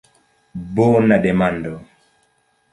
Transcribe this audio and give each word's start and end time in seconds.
Bona 0.79 1.21
demando. 1.27 1.77